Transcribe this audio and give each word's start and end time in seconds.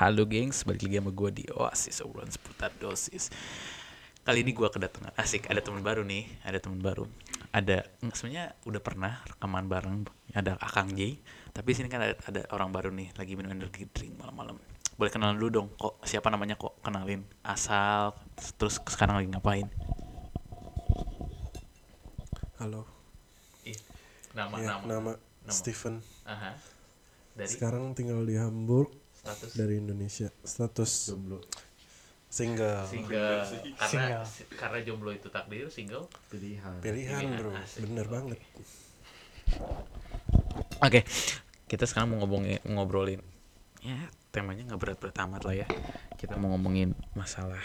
Halo 0.00 0.24
gengs, 0.24 0.64
balik 0.64 0.88
lagi 0.88 0.96
sama 0.96 1.12
gue 1.12 1.28
di 1.28 1.44
Oasis 1.52 2.00
obrolan 2.00 2.32
seputar 2.32 2.72
dosis. 2.80 3.28
Kali 4.24 4.40
ini 4.40 4.56
gue 4.56 4.64
kedatangan 4.64 5.12
asik, 5.20 5.52
ada 5.52 5.60
teman 5.60 5.84
baru 5.84 6.08
nih, 6.08 6.24
ada 6.40 6.56
teman 6.56 6.80
baru. 6.80 7.04
Ada 7.52 7.84
sebenarnya 8.08 8.56
udah 8.64 8.80
pernah 8.80 9.20
rekaman 9.28 9.68
bareng, 9.68 10.08
ada 10.32 10.56
Akang 10.56 10.96
J. 10.96 11.20
Tapi 11.52 11.76
sini 11.76 11.92
kan 11.92 12.00
ada, 12.00 12.16
ada 12.16 12.48
orang 12.48 12.72
baru 12.72 12.88
nih, 12.96 13.12
lagi 13.12 13.36
minum 13.36 13.52
energi 13.52 13.84
drink 13.92 14.16
malam-malam. 14.16 14.56
Boleh 14.96 15.12
kenalan 15.12 15.36
dulu 15.36 15.52
dong, 15.52 15.68
kok 15.76 16.00
siapa 16.08 16.32
namanya 16.32 16.56
kok 16.56 16.80
kenalin 16.80 17.20
asal, 17.44 18.16
terus 18.56 18.80
sekarang 18.80 19.20
lagi 19.20 19.28
ngapain? 19.28 19.68
Halo, 22.56 22.88
Nama 24.32 24.54
ya, 24.64 24.80
nama, 24.80 25.12
Steven. 25.52 26.00
Aha. 26.24 26.56
Dari 27.36 27.52
Sekarang 27.52 27.92
tinggal 27.92 28.24
di 28.24 28.40
Hamburg 28.40 29.09
status. 29.20 29.50
Dari 29.52 29.74
Indonesia. 29.76 30.28
Status 30.40 31.12
single. 32.32 32.80
single. 32.88 33.44
Karena 33.80 34.24
karena 34.56 34.78
jomblo 34.86 35.10
itu 35.12 35.28
takdir 35.28 35.68
single. 35.68 36.08
Pilihan. 36.32 36.80
Pilihan 36.80 37.20
Pilihan, 37.20 37.36
bro, 37.36 37.50
asik. 37.52 37.78
bener 37.84 38.06
banget. 38.08 38.38
Oke, 40.80 41.00
kita 41.68 41.84
sekarang 41.84 42.16
mau 42.16 42.24
ngomongin 42.24 42.62
ngobrolin. 42.64 43.20
Ya 43.84 44.08
temanya 44.30 44.62
nggak 44.70 44.80
berat-berat 44.80 45.16
amat 45.26 45.42
lah 45.44 45.54
ya. 45.66 45.66
Kita 46.16 46.38
mau 46.38 46.54
ngomongin 46.54 46.94
masalah 47.18 47.60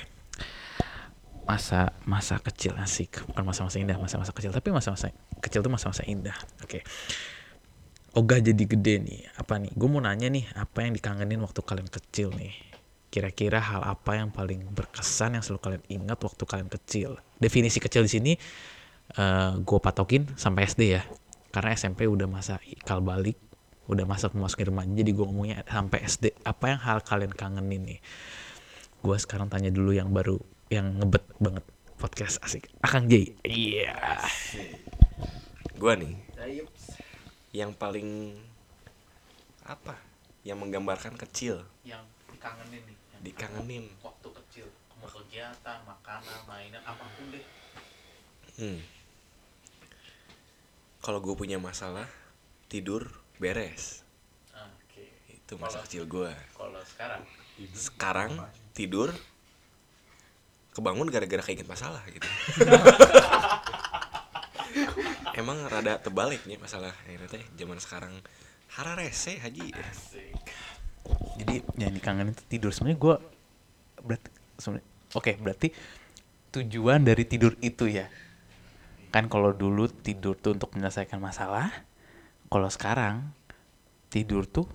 masa 1.45 1.94
masa 2.09 2.42
kecil 2.42 2.73
asik. 2.81 3.22
Bukan 3.31 3.45
masa-masa 3.45 3.78
indah 3.78 4.02
masa-masa 4.02 4.34
kecil. 4.34 4.50
Tapi 4.50 4.73
masa-masa 4.73 5.14
kecil 5.39 5.61
tuh 5.61 5.70
masa-masa 5.70 6.02
indah. 6.09 6.36
Oke 6.66 6.81
Oga 8.16 8.39
jadi 8.39 8.63
gede 8.63 9.03
nih. 9.03 9.27
Apa 9.35 9.59
nih? 9.59 9.75
Gue 9.75 9.91
mau 9.91 9.99
nanya 9.99 10.31
nih 10.31 10.47
apa 10.55 10.88
yang 10.88 10.95
dikangenin 10.95 11.44
waktu 11.44 11.59
kalian 11.59 11.91
kecil 11.91 12.31
nih? 12.31 12.55
Kira-kira 13.11 13.59
hal 13.59 13.83
apa 13.83 14.16
yang 14.16 14.31
paling 14.31 14.71
berkesan 14.71 15.35
yang 15.35 15.44
selalu 15.44 15.59
kalian 15.59 15.83
ingat 15.91 16.23
waktu 16.23 16.43
kalian 16.47 16.71
kecil? 16.71 17.19
Definisi 17.43 17.83
kecil 17.83 18.08
di 18.08 18.11
sini 18.16 18.33
eh 19.19 19.52
gue 19.59 19.80
patokin 19.83 20.31
sampai 20.39 20.63
SD 20.63 20.81
ya. 20.95 21.03
Karena 21.52 21.75
SMP 21.75 22.08
udah 22.08 22.23
masa 22.23 22.55
ikal 22.63 23.03
balik 23.03 23.36
udah 23.91 24.08
masuk 24.08 24.33
masukin 24.39 24.71
remaja 24.73 24.89
jadi 24.95 25.11
gue 25.13 25.25
ngomongnya 25.27 25.61
sampai 25.67 25.99
SD 26.08 26.39
apa 26.41 26.71
yang 26.71 26.80
hal 26.80 27.03
kalian 27.03 27.36
kangenin 27.36 27.83
nih? 27.83 27.99
Gue 29.03 29.19
sekarang 29.19 29.52
tanya 29.52 29.75
dulu 29.75 29.91
yang 29.91 30.16
baru 30.16 30.39
yang 30.71 31.03
ngebet 31.03 31.27
banget. 31.43 31.67
Podcast 31.99 32.39
asik. 32.47 32.71
Akang 32.80 33.11
J. 33.11 33.36
Iya. 33.43 34.23
Gua 35.75 35.99
nih 35.99 36.16
yang 37.56 37.72
paling 37.72 38.36
apa? 39.64 39.95
Yang 40.44 40.58
menggambarkan 40.59 41.16
kecil. 41.16 41.64
Yang 41.88 42.03
dikangenin 42.28 42.84
nih. 42.84 42.98
Yang 43.16 43.22
dikangenin. 43.23 43.86
Waktu 44.03 44.30
kecil. 44.44 44.67
Mau 45.00 45.08
kegiatan 45.08 45.80
makanan 45.88 46.39
mainan 46.45 46.83
apa 46.83 47.08
pun 47.16 47.31
deh. 47.31 47.45
Hmm. 48.56 48.80
kalau 51.03 51.20
gue 51.22 51.36
punya 51.38 51.61
masalah 51.61 52.09
tidur 52.66 53.06
beres. 53.38 54.02
Oke. 54.50 55.06
Itu 55.30 55.53
masa 55.61 55.78
Kalau- 55.78 55.86
kecil 55.86 56.03
gue 56.09 56.31
kalau 56.56 56.81
sekarang? 56.81 57.22
Sekarang 57.78 58.31
tidur 58.73 59.14
kebangun 60.73 61.08
gara-gara 61.08 61.39
keinget 61.39 61.70
masalah 61.70 62.02
gitu 62.09 62.26
emang 65.36 65.67
rada 65.67 66.00
terbalik 66.00 66.47
nih 66.47 66.55
masalah 66.55 66.95
ini 67.11 67.28
teh 67.28 67.44
zaman 67.59 67.78
sekarang. 67.80 68.14
Hara 68.75 68.97
rese 68.97 69.37
haji. 69.39 69.71
Jadi 71.39 71.55
yang 71.80 71.93
dikangenin 71.93 72.33
itu 72.33 72.43
tidur. 72.49 72.71
Sebenarnya 72.73 72.99
gue 72.99 73.15
berarti 74.02 74.30
sebenarnya 74.58 74.87
oke 75.15 75.32
berarti 75.39 75.67
tujuan 76.55 77.04
dari 77.04 77.23
tidur 77.27 77.54
itu 77.60 77.87
ya. 77.92 78.08
Kan 79.14 79.32
kalau 79.32 79.55
dulu 79.55 79.87
tidur 79.87 80.36
tuh 80.36 80.55
untuk 80.55 80.76
menyelesaikan 80.76 81.20
masalah 81.20 81.71
kalau 82.52 82.67
sekarang 82.71 83.31
tidur 84.11 84.48
tuh 84.48 84.67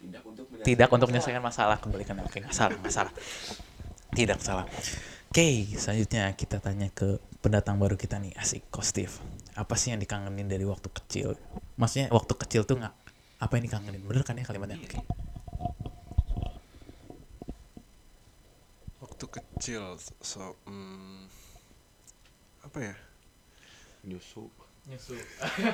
tidak 0.00 0.22
untuk 0.22 0.46
tidak 0.62 0.88
untuk 0.90 1.06
menyelesaikan 1.10 1.42
masalah. 1.44 1.76
Kebalikannya 1.82 2.24
oke 2.24 2.38
nggak 2.40 2.54
salah 2.54 2.78
nggak 2.78 2.94
salah. 2.94 3.12
Tidak 4.16 4.38
salah. 4.42 4.66
Oke 5.30 5.76
selanjutnya 5.76 6.32
kita 6.34 6.58
tanya 6.62 6.88
ke 6.90 7.20
pendatang 7.44 7.76
baru 7.78 7.94
kita 7.94 8.18
nih 8.18 8.34
asik 8.40 8.66
kostif 8.72 9.22
apa 9.56 9.74
sih 9.80 9.96
yang 9.96 10.00
dikangenin 10.00 10.46
dari 10.46 10.68
waktu 10.68 10.92
kecil? 10.92 11.32
Maksudnya 11.80 12.12
waktu 12.12 12.36
kecil 12.36 12.68
tuh 12.68 12.76
nggak 12.76 12.94
apa 13.40 13.52
yang 13.56 13.64
dikangenin? 13.64 14.04
Bener 14.04 14.22
kan 14.22 14.36
ya 14.36 14.44
kalimatnya? 14.44 14.76
Oke. 14.76 15.00
Waktu 19.00 19.24
kecil, 19.32 19.96
so, 20.20 20.60
hmm, 20.68 21.24
apa 22.68 22.78
ya? 22.92 22.96
nyusu. 24.06 24.46
Nyusu. 24.86 25.18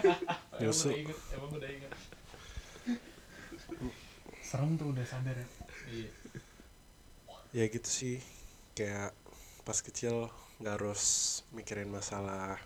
Nyusu. 0.63 0.89
emang 1.37 1.51
udah 1.53 1.69
inget. 1.69 1.93
Serem 4.41 4.79
tuh 4.81 4.95
udah 4.95 5.05
sadar 5.05 5.37
ya. 5.37 5.49
Iya. 5.93 6.11
Ya 7.53 7.65
gitu 7.69 7.89
sih, 7.91 8.17
kayak 8.73 9.13
pas 9.67 9.79
kecil 9.85 10.33
nggak 10.63 10.81
harus 10.81 11.03
mikirin 11.53 11.93
masalah 11.93 12.57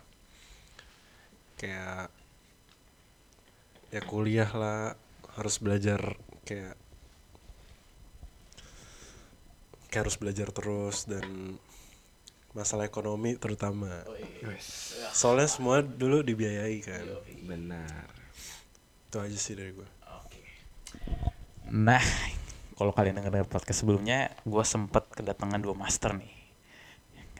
kayak 1.57 2.13
ya 3.89 4.01
kuliah 4.05 4.49
lah 4.53 4.93
harus 5.37 5.57
belajar 5.57 6.17
kayak 6.45 6.77
kayak 9.87 10.01
harus 10.07 10.17
belajar 10.21 10.53
terus 10.53 11.09
dan 11.09 11.57
masalah 12.57 12.89
ekonomi 12.89 13.37
terutama. 13.37 14.01
Soalnya 15.13 15.49
semua 15.49 15.85
dulu 15.85 16.25
dibiayai 16.25 16.77
kan. 16.81 17.05
Benar. 17.45 18.05
Itu 19.07 19.17
aja 19.23 19.37
sih 19.37 19.53
dari 19.55 19.71
gue 19.71 19.87
Oke. 20.21 20.41
Nah, 21.73 22.01
kalau 22.77 22.93
kalian 22.93 23.17
denger 23.17 23.49
podcast 23.49 23.81
sebelumnya, 23.81 24.33
gue 24.45 24.63
sempet 24.65 25.05
kedatangan 25.13 25.61
dua 25.61 25.73
master 25.73 26.17
nih. 26.17 26.36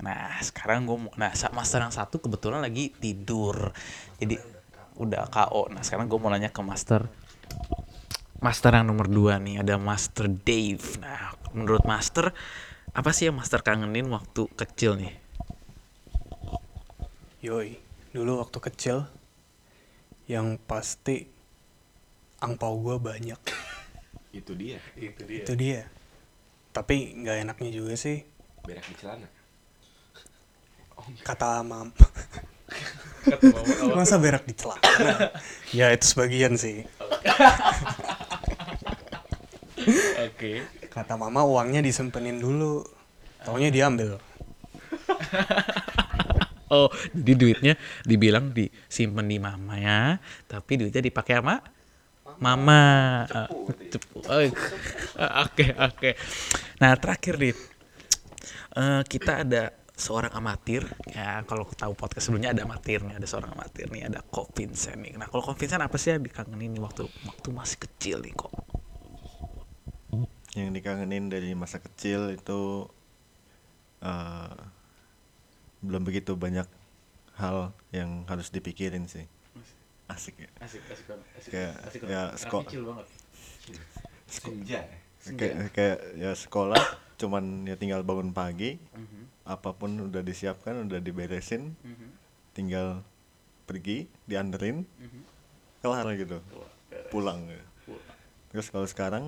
Nah, 0.05 0.37
sekarang 0.43 0.85
gue 0.85 0.97
mau, 0.97 1.11
nah 1.17 1.31
master 1.33 1.79
yang 1.81 1.93
satu 1.93 2.21
kebetulan 2.21 2.61
lagi 2.61 2.93
tidur, 2.97 3.73
jadi 4.21 4.37
udah 4.97 5.29
KO. 5.29 5.69
Nah, 5.73 5.81
sekarang 5.81 6.05
gue 6.09 6.19
mau 6.21 6.29
nanya 6.29 6.49
ke 6.53 6.61
master, 6.61 7.05
master 8.41 8.71
yang 8.77 8.85
nomor 8.89 9.09
dua 9.09 9.37
nih, 9.41 9.61
ada 9.61 9.77
Master 9.81 10.29
Dave. 10.29 11.01
Nah, 11.01 11.33
menurut 11.53 11.85
master, 11.85 12.33
apa 12.93 13.09
sih 13.13 13.29
yang 13.29 13.37
master 13.37 13.61
kangenin 13.65 14.09
waktu 14.09 14.49
kecil 14.57 14.97
nih? 14.97 15.13
yoi 17.37 17.77
dulu 18.11 18.41
waktu 18.41 18.57
kecil 18.59 19.05
yang 20.25 20.57
pasti 20.57 21.29
angpau 22.41 22.75
gue 22.81 22.97
banyak 22.97 23.37
itu 24.33 24.51
dia 24.57 24.81
Itu 24.97 25.21
dia. 25.23 25.45
itu 25.45 25.53
dia 25.53 25.81
tapi 26.73 27.13
nggak 27.13 27.47
enaknya 27.47 27.71
juga 27.71 27.93
sih 27.93 28.25
berak 28.65 28.83
di 28.89 28.95
celana 28.97 29.29
kata 31.23 31.63
mam 31.63 31.91
Kata 33.27 33.43
mama, 33.51 33.99
masa 33.99 34.15
berak 34.15 34.47
di 34.47 34.55
celana 34.55 35.35
ya 35.75 35.91
itu 35.91 36.05
sebagian 36.15 36.55
sih 36.55 36.87
Oke. 40.23 40.63
kata 40.87 41.19
mama 41.19 41.43
uangnya 41.43 41.83
disempenin 41.83 42.39
dulu 42.39 42.87
taunya 43.43 43.67
diambil 43.67 44.19
Oh, 46.67 46.91
jadi 47.15 47.33
duitnya 47.39 47.73
dibilang 48.03 48.51
disimpan 48.51 49.23
di 49.23 49.39
mama 49.39 49.79
ya, 49.79 50.19
tapi 50.51 50.75
duitnya 50.75 50.99
dipakai 50.99 51.39
sama 51.39 51.63
mama. 52.43 52.83
Eh, 53.23 53.47
cepu. 53.87 54.19
Eh, 54.27 54.51
Oke, 55.47 55.65
oke. 55.71 56.09
Nah, 56.83 56.91
terakhir 56.99 57.39
nih. 57.39 57.55
Eh, 58.75 59.01
kita 59.07 59.47
ada 59.47 59.71
seorang 59.97 60.29
amatir. 60.31 60.85
Ya 61.09 61.41
kalau 61.43 61.65
tahu 61.67 61.91
podcast 61.91 62.29
sebelumnya 62.29 62.53
ada 62.53 62.63
amatir 62.63 63.01
nih 63.01 63.17
ada 63.17 63.25
seorang 63.25 63.49
amatir 63.51 63.89
nih 63.89 64.05
ada 64.05 64.21
Ko 64.23 64.45
Vincent 64.47 65.01
nih. 65.01 65.17
Nah 65.17 65.25
kalau 65.25 65.41
Ko 65.41 65.53
Vincent 65.53 65.81
apa 65.81 65.97
sih 65.97 66.13
yang 66.13 66.21
dikangenin 66.21 66.71
nih 66.71 66.81
waktu 66.81 67.09
waktu 67.25 67.49
masih 67.49 67.77
kecil 67.81 68.21
nih 68.21 68.31
kok? 68.31 68.53
Yang 70.53 70.69
dikangenin 70.73 71.27
dari 71.27 71.53
masa 71.53 71.77
kecil 71.77 72.33
itu 72.33 72.85
eh, 73.99 74.53
belum 75.81 76.01
begitu 76.01 76.33
banyak 76.33 76.65
hal 77.35 77.73
yang 77.89 78.25
harus 78.25 78.49
dipikirin 78.49 79.05
sih. 79.05 79.25
Asik 80.07 80.39
ya. 80.39 80.49
Asik 80.57 80.81
asik 80.87 81.05
banget 81.05 81.25
asik, 81.35 81.51
Kayak, 81.51 81.73
asik 81.83 81.99
ya, 82.01 82.07
banget. 82.07 82.39
sko- 82.39 82.63
kecil 82.63 82.83
banget. 82.85 83.07
Senja 84.27 84.81
kayak 85.27 85.55
kayak 85.75 85.97
ya 86.15 86.31
sekolah 86.31 86.79
cuman 87.17 87.65
ya 87.65 87.75
tinggal 87.75 87.99
bangun 88.01 88.31
pagi. 88.31 88.79
Mhm, 88.95 89.36
apa 89.47 89.71
pun 89.73 89.95
udah 90.11 90.19
disiapkan 90.21 90.75
udah 90.83 90.99
diberesin 90.99 91.71
mhm, 91.79 92.07
tinggal 92.51 93.01
pergi 93.63 94.07
dianterin 94.27 94.83
mhm. 94.83 95.21
kelar 95.83 96.07
gitu. 96.15 96.39
Wah, 96.51 96.67
beres. 96.91 97.09
pulang. 97.11 97.39
Gitu. 97.47 97.65
Terus 98.51 98.67
kalau 98.71 98.87
sekarang 98.87 99.23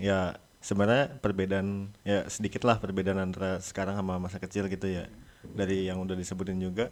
ya 0.00 0.36
sebenarnya 0.64 1.20
perbedaan 1.20 1.92
ya 2.04 2.24
sedikit 2.32 2.64
lah 2.64 2.80
perbedaan 2.80 3.20
antara 3.20 3.60
sekarang 3.60 3.96
sama 4.00 4.16
masa 4.16 4.40
kecil 4.40 4.68
gitu 4.68 4.88
ya. 4.88 5.08
Dari 5.44 5.84
yang 5.88 6.00
udah 6.00 6.16
disebutin 6.16 6.56
juga. 6.60 6.88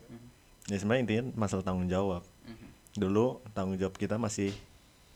Ya 0.68 0.76
sebenarnya 0.78 1.02
intinya 1.08 1.24
masalah 1.34 1.64
tanggung 1.64 1.88
jawab. 1.88 2.22
Dulu 2.92 3.40
tanggung 3.56 3.80
jawab 3.80 3.96
kita 3.96 4.20
masih 4.20 4.52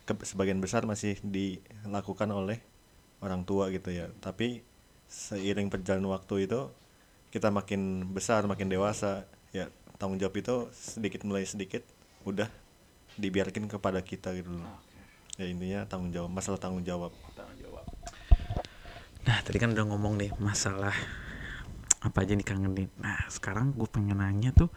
ke- 0.09 0.25
sebagian 0.25 0.59
besar 0.59 0.89
masih 0.89 1.21
dilakukan 1.21 2.33
oleh 2.33 2.65
orang 3.21 3.45
tua 3.45 3.69
gitu 3.69 3.93
ya. 3.93 4.09
Tapi 4.25 4.65
seiring 5.07 5.69
perjalanan 5.71 6.11
waktu 6.11 6.51
itu 6.51 6.73
kita 7.31 7.51
makin 7.51 8.11
besar 8.11 8.47
makin 8.47 8.71
dewasa 8.71 9.27
ya 9.51 9.71
tanggung 9.97 10.21
jawab 10.21 10.37
itu 10.39 10.69
sedikit 10.73 11.25
mulai 11.25 11.45
sedikit 11.45 11.83
udah 12.29 12.49
dibiarkan 13.17 13.71
kepada 13.71 14.05
kita 14.05 14.35
gitu 14.37 14.53
loh 14.53 14.79
ya 15.37 15.49
intinya 15.49 15.85
tanggung 15.89 16.13
jawab 16.13 16.31
masalah 16.33 16.61
tanggung 16.61 16.85
jawab 16.85 17.13
Tanggung 17.37 17.59
jawab. 17.61 17.85
Nah, 19.27 19.43
tadi 19.43 19.59
kan 19.59 19.75
udah 19.75 19.85
ngomong 19.91 20.15
nih 20.23 20.31
masalah 20.39 20.95
apa 21.99 22.23
aja 22.23 22.39
nih 22.39 22.47
kangenin. 22.47 22.87
Nah, 23.03 23.27
sekarang 23.27 23.75
gue 23.75 23.91
pengen 23.91 24.23
nanya 24.23 24.55
tuh 24.55 24.71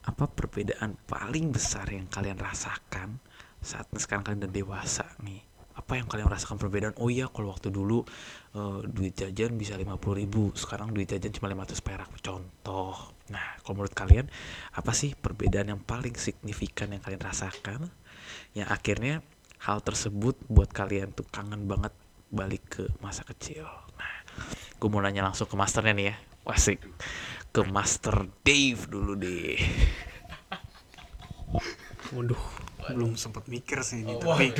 apa 0.00 0.24
perbedaan 0.24 0.96
paling 1.04 1.52
besar 1.52 1.84
yang 1.92 2.08
kalian 2.08 2.40
rasakan 2.40 3.20
saat 3.60 3.86
sekarang 3.92 4.24
kalian 4.24 4.40
udah 4.48 4.52
dewasa 4.56 5.04
nih? 5.20 5.44
Apa 5.80 5.96
yang 5.96 6.04
kalian 6.04 6.28
rasakan 6.28 6.60
perbedaan? 6.60 6.92
Oh 7.00 7.08
iya, 7.08 7.32
kalau 7.32 7.56
waktu 7.56 7.72
dulu 7.72 8.04
eh, 8.52 8.80
duit 8.84 9.16
jajan 9.16 9.56
bisa 9.56 9.80
50.000 9.80 10.20
ribu, 10.20 10.52
sekarang 10.52 10.92
duit 10.92 11.08
jajan 11.08 11.32
cuma 11.32 11.48
500 11.48 11.80
perak. 11.80 12.10
Contoh. 12.20 13.16
Nah, 13.32 13.56
kalau 13.64 13.80
menurut 13.80 13.96
kalian 13.96 14.28
apa 14.76 14.92
sih 14.92 15.16
perbedaan 15.16 15.72
yang 15.72 15.80
paling 15.80 16.12
signifikan 16.20 16.92
yang 16.92 17.00
kalian 17.00 17.24
rasakan? 17.24 17.88
Yang 18.52 18.68
akhirnya 18.68 19.14
hal 19.64 19.80
tersebut 19.80 20.36
buat 20.52 20.68
kalian 20.68 21.16
tuh 21.16 21.24
kangen 21.32 21.64
banget 21.64 21.96
balik 22.28 22.62
ke 22.68 22.84
masa 23.00 23.24
kecil. 23.24 23.64
Nah, 23.96 24.14
gue 24.76 24.88
mau 24.92 25.00
nanya 25.00 25.24
langsung 25.24 25.48
ke 25.48 25.56
masternya 25.56 25.96
nih 25.96 26.06
ya. 26.12 26.16
Wasik. 26.44 26.80
Ke 27.50 27.66
Master 27.66 28.30
Dave 28.46 28.86
dulu 28.86 29.18
deh. 29.18 29.58
Waduh, 32.10 32.42
belum 32.90 33.14
sempat 33.14 33.46
mikir 33.46 33.82
sih 33.86 34.02
ini 34.02 34.18
tapi 34.18 34.50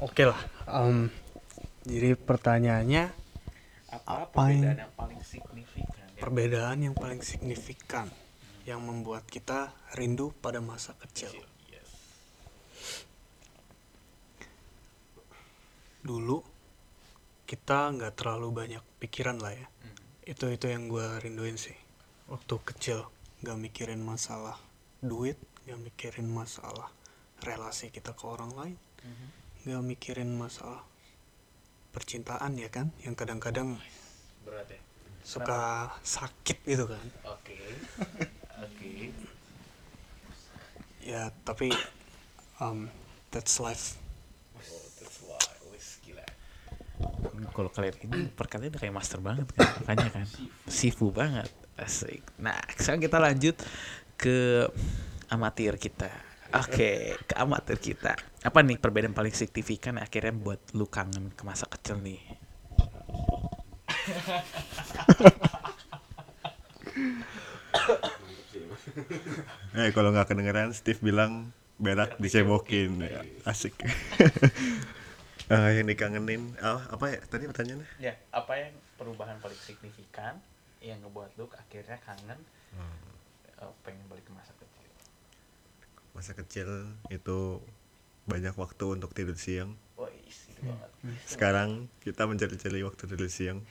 oke 0.00 0.22
lah. 0.24 0.40
em, 0.68 1.08
jadi 1.84 2.16
pertanyaannya 2.16 3.04
Apa, 3.90 4.30
Apa 4.30 4.54
yang- 4.54 4.78
yang 4.78 4.94
paling 4.94 5.18
signifikan? 5.20 6.06
ya? 6.14 6.18
perbedaan 6.22 6.78
yang 6.78 6.94
paling 6.94 7.18
signifikan 7.20 8.06
yang 8.62 8.78
membuat 8.80 9.26
kita 9.26 9.74
rindu 9.98 10.30
pada 10.38 10.62
masa 10.62 10.94
kecil. 11.00 11.34
Dulu 16.00 16.38
kita 17.44 17.90
nggak 17.90 18.14
terlalu 18.14 18.48
banyak 18.54 18.84
pikiran 19.02 19.42
lah 19.42 19.52
ya. 19.52 19.66
Itu 20.22 20.46
itu 20.48 20.70
yang 20.70 20.86
gue 20.86 21.02
rinduin 21.18 21.58
sih. 21.58 21.74
Waktu 22.30 22.54
kecil 22.62 23.10
nggak 23.42 23.58
mikirin 23.58 23.98
masalah 24.00 24.54
duit, 25.02 25.34
nggak 25.66 25.80
mikirin 25.82 26.30
masalah 26.30 26.94
relasi 27.42 27.90
kita 27.90 28.14
ke 28.14 28.22
orang 28.22 28.52
lain, 28.54 28.78
nggak 29.66 29.84
mikirin 29.84 30.30
masalah 30.36 30.82
percintaan 31.90 32.54
ya 32.56 32.70
kan, 32.70 32.94
yang 33.02 33.18
kadang-kadang 33.18 33.76
Berat 34.46 34.70
ya? 34.70 34.80
suka 35.20 35.92
sakit 36.00 36.58
gitu 36.64 36.88
kan 36.88 37.06
Oke. 37.28 37.58
Oke. 38.60 39.12
ya 41.04 41.28
tapi 41.44 41.68
um, 42.60 42.88
that's 43.28 43.60
life 43.60 44.00
Kalau 47.50 47.72
kalian 47.72 47.96
ini 48.08 48.20
perkataannya 48.32 48.72
udah 48.72 48.80
kayak 48.80 48.94
master 48.94 49.20
banget 49.20 49.48
kan, 49.52 49.68
makanya 49.82 50.08
kan 50.12 50.26
sifu 50.68 51.12
banget, 51.12 51.50
asik. 51.76 52.22
Nah, 52.40 52.56
sekarang 52.76 53.00
kita 53.00 53.16
lanjut 53.20 53.56
ke 54.16 54.68
amatir 55.28 55.76
kita. 55.76 56.08
Oke, 56.56 57.16
ke 57.24 57.34
amatir 57.36 57.76
kita. 57.80 58.16
Apa 58.40 58.64
nih 58.64 58.80
perbedaan 58.80 59.12
paling 59.12 59.36
signifikan 59.36 60.00
akhirnya 60.00 60.32
buat 60.32 60.60
lu 60.72 60.88
kangen 60.88 61.28
ke 61.36 61.42
masa 61.44 61.68
kecil 61.68 62.00
nih? 62.00 62.20
eh 69.76 69.90
kalau 69.94 70.10
nggak 70.12 70.28
kedengeran 70.28 70.70
Steve 70.74 71.00
bilang 71.00 71.52
berak 71.80 72.16
dicebokin 72.20 73.00
ya, 73.00 73.22
asik 73.48 73.72
Ah, 75.50 75.72
yang 75.76 75.88
dikangenin 75.88 76.54
ah, 76.60 76.84
apa 76.92 77.16
ya 77.16 77.18
tadi 77.26 77.48
pertanyaannya 77.48 77.88
Ya, 77.98 78.14
apa 78.30 78.52
yang 78.56 78.72
perubahan 78.96 79.40
paling 79.40 79.58
signifikan 79.58 80.38
yang 80.80 81.00
ngebuat 81.04 81.36
lu 81.36 81.48
akhirnya 81.52 81.98
kangen 82.04 82.38
eh, 83.60 83.72
pengen 83.84 84.04
balik 84.08 84.24
ke 84.24 84.32
masa 84.32 84.52
kecil? 84.56 84.90
masa 86.12 86.32
kecil 86.36 86.68
itu 87.08 87.38
banyak 88.28 88.54
waktu 88.56 88.84
untuk 88.98 89.12
tidur 89.12 89.36
siang. 89.36 89.76
Banget. 90.60 90.92
sekarang 91.24 91.88
kita 92.04 92.28
mencari-cari 92.28 92.84
waktu 92.84 93.08
tidur 93.08 93.32
siang. 93.32 93.64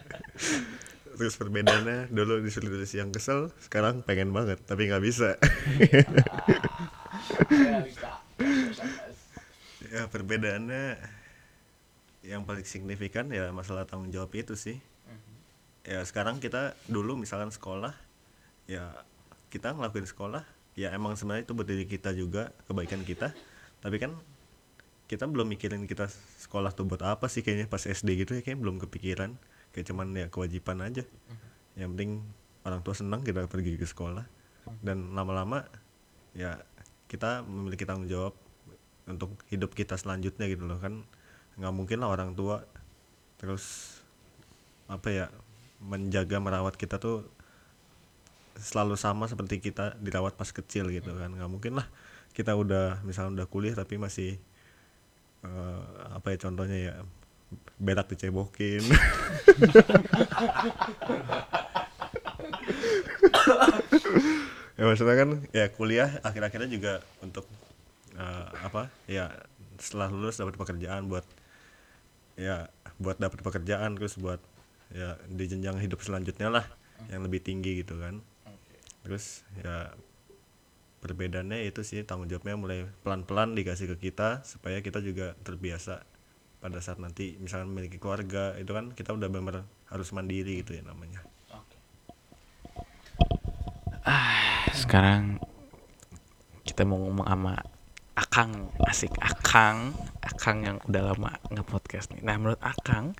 Terus 1.16 1.34
perbedaannya 1.40 2.12
dulu 2.12 2.44
disuruh 2.44 2.68
tidur 2.68 2.84
siang 2.84 3.08
kesel 3.08 3.48
sekarang 3.64 4.04
pengen 4.04 4.36
banget 4.36 4.60
tapi 4.68 4.92
nggak 4.92 5.00
bisa. 5.00 5.40
Ya 9.88 10.04
perbedaannya 10.12 11.00
yang 12.26 12.44
paling 12.44 12.68
signifikan 12.68 13.32
ya 13.32 13.48
masalah 13.54 13.88
tanggung 13.88 14.12
jawab 14.12 14.28
itu 14.36 14.52
sih. 14.52 14.76
Ya 15.88 16.04
sekarang 16.04 16.42
kita 16.42 16.76
dulu 16.92 17.16
misalkan 17.16 17.48
sekolah 17.48 17.96
ya 18.68 18.92
kita 19.48 19.72
ngelakuin 19.72 20.04
sekolah 20.04 20.44
ya 20.76 20.92
emang 20.92 21.16
sebenarnya 21.16 21.48
itu 21.48 21.52
buat 21.56 21.66
diri 21.66 21.88
kita 21.88 22.12
juga 22.12 22.52
kebaikan 22.68 23.02
kita. 23.02 23.32
Tapi 23.80 23.96
kan 23.96 24.12
kita 25.08 25.24
belum 25.24 25.48
mikirin 25.48 25.88
kita 25.88 26.06
sekolah 26.44 26.76
tuh 26.76 26.84
buat 26.84 27.00
apa 27.02 27.26
sih 27.32 27.40
kayaknya 27.40 27.66
pas 27.66 27.82
SD 27.82 28.22
gitu 28.22 28.36
ya 28.36 28.44
kayak 28.44 28.60
belum 28.60 28.78
kepikiran. 28.84 29.34
Kayak 29.72 29.86
cuman 29.90 30.06
ya 30.14 30.26
kewajiban 30.28 30.84
aja. 30.84 31.02
Yang 31.74 31.88
penting 31.96 32.10
orang 32.68 32.80
tua 32.84 32.94
senang 32.94 33.24
kita 33.24 33.48
pergi 33.48 33.80
ke 33.80 33.88
sekolah. 33.88 34.28
Dan 34.84 35.16
lama-lama 35.16 35.64
ya 36.36 36.60
kita 37.08 37.42
memiliki 37.48 37.88
tanggung 37.88 38.06
jawab 38.06 38.36
untuk 39.08 39.32
hidup 39.48 39.72
kita 39.72 39.96
selanjutnya 39.96 40.44
gitu 40.46 40.68
loh 40.68 40.76
kan. 40.76 41.08
Nggak 41.56 41.72
mungkin 41.72 42.04
lah 42.04 42.12
orang 42.12 42.36
tua 42.36 42.60
terus 43.40 43.96
apa 44.88 45.08
ya 45.12 45.26
menjaga 45.80 46.40
merawat 46.40 46.76
kita 46.76 46.96
tuh 46.96 47.28
selalu 48.58 48.96
sama 48.98 49.28
seperti 49.28 49.60
kita 49.60 49.96
dirawat 50.00 50.34
pas 50.34 50.48
kecil 50.50 50.88
gitu 50.92 51.12
kan. 51.16 51.30
Nggak 51.32 51.50
mungkin 51.50 51.72
lah 51.78 51.86
kita 52.36 52.52
udah 52.52 53.00
misalnya 53.04 53.44
udah 53.44 53.48
kuliah 53.48 53.74
tapi 53.76 53.96
masih 53.96 54.36
eh, 55.44 55.82
apa 56.12 56.34
ya 56.34 56.38
contohnya 56.48 56.76
ya 56.76 56.94
berak 57.80 58.10
dicebokin. 58.12 58.82
Ya 64.76 64.84
maksudnya 64.84 65.16
kan 65.16 65.30
ya 65.56 65.72
kuliah 65.72 66.20
akhir-akhirnya 66.20 66.68
juga 66.68 67.00
untuk 67.24 67.48
eh, 68.12 68.48
apa 68.60 68.92
ya 69.08 69.32
setelah 69.80 70.12
lulus 70.12 70.36
dapat 70.36 70.56
pekerjaan 70.60 71.08
buat 71.08 71.24
ya 72.36 72.68
buat 73.00 73.16
dapat 73.16 73.40
pekerjaan 73.40 73.96
terus 73.96 74.20
buat 74.20 74.40
ya 74.92 75.16
di 75.24 75.44
jenjang 75.48 75.80
hidup 75.80 76.04
selanjutnya 76.04 76.52
lah 76.52 76.64
yang 77.08 77.24
lebih 77.24 77.40
tinggi 77.40 77.80
gitu 77.80 77.96
kan 77.96 78.20
terus 79.06 79.46
ya 79.54 79.94
perbedaannya 80.98 81.62
itu 81.62 81.86
sih 81.86 82.02
tanggung 82.02 82.26
jawabnya 82.26 82.58
mulai 82.58 82.90
pelan-pelan 83.06 83.54
dikasih 83.54 83.94
ke 83.94 84.10
kita 84.10 84.42
supaya 84.42 84.82
kita 84.82 84.98
juga 84.98 85.38
terbiasa 85.46 86.02
pada 86.58 86.82
saat 86.82 86.98
nanti 86.98 87.38
misalkan 87.38 87.70
memiliki 87.70 88.02
keluarga 88.02 88.58
itu 88.58 88.74
kan 88.74 88.90
kita 88.90 89.14
udah 89.14 89.30
benar 89.30 89.62
harus 89.86 90.10
mandiri 90.10 90.66
gitu 90.66 90.74
ya 90.74 90.82
namanya. 90.82 91.22
Sekarang 94.74 95.38
kita 96.66 96.82
mau 96.82 96.98
ngomong 96.98 97.26
sama 97.30 97.54
Akang, 98.16 98.72
asik 98.88 99.12
Akang, 99.22 99.94
Akang 100.24 100.64
yang 100.66 100.76
udah 100.88 101.14
lama 101.14 101.38
nge-podcast 101.54 102.16
nih. 102.16 102.24
Nah, 102.26 102.34
menurut 102.40 102.58
Akang 102.64 103.14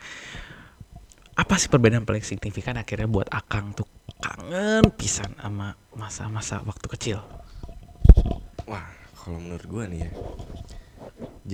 apa 1.37 1.55
sih 1.61 1.69
perbedaan 1.69 2.09
paling 2.09 2.25
signifikan 2.25 2.81
akhirnya 2.81 3.07
buat 3.07 3.28
Akang 3.28 3.76
tuh 3.76 3.87
kangen 4.47 4.95
pisan 4.95 5.35
sama 5.43 5.75
masa-masa 5.91 6.62
waktu 6.62 6.87
kecil? 6.95 7.19
Wah, 8.71 8.87
kalau 9.19 9.43
menurut 9.43 9.67
gua 9.67 9.91
nih 9.91 10.07
ya, 10.07 10.11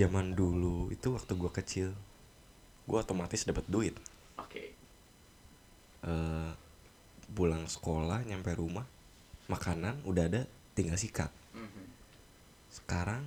zaman 0.05 0.37
dulu 0.37 0.93
itu 0.93 1.09
waktu 1.09 1.33
gua 1.33 1.49
kecil, 1.49 1.97
gua 2.85 3.01
otomatis 3.01 3.49
dapat 3.49 3.65
duit. 3.65 3.97
Oke. 4.37 4.77
Eh, 6.05 6.51
pulang 7.33 7.65
sekolah 7.65 8.21
nyampe 8.29 8.53
rumah, 8.53 8.85
makanan 9.49 9.97
udah 10.05 10.29
ada, 10.29 10.41
tinggal 10.77 11.01
sikat. 11.01 11.33
Sekarang 12.69 13.25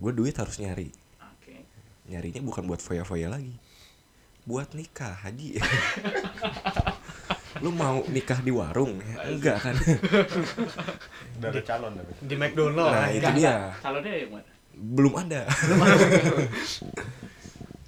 gue 0.00 0.12
duit 0.16 0.32
harus 0.36 0.56
nyari, 0.60 0.88
Oke. 1.20 1.60
nyarinya 2.08 2.40
bukan 2.40 2.64
buat 2.64 2.80
foya-foya 2.80 3.28
lagi 3.28 3.52
buat 4.42 4.74
nikah 4.74 5.14
haji 5.22 5.62
lu 7.62 7.70
mau 7.70 8.02
nikah 8.10 8.42
di 8.42 8.50
warung? 8.50 8.98
Ya? 8.98 9.16
enggak 9.30 9.56
kan? 9.62 9.74
Ada 11.46 11.62
calon 11.62 11.94
tapi. 11.94 12.12
di 12.26 12.34
McDonald. 12.34 12.90
Nah 12.90 13.08
itu 13.14 13.30
dia. 13.38 13.70
calonnya 13.78 14.12
yang 14.18 14.30
mana? 14.34 14.50
Belum 14.74 15.14
ada. 15.14 15.40